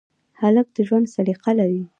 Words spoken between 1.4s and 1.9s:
لري.